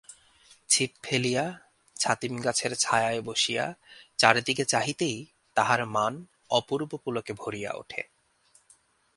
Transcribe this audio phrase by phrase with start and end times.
[0.69, 1.45] ছিপ ফেলিয়া
[1.95, 3.65] ছাতিম গাছের ছায়ায় বসিয়া
[4.17, 5.17] চারিদিকে চাহিতেই
[5.55, 6.13] তাহার মান
[6.49, 8.01] অপূর্ব পুলকে ভরিয়া ওঠে।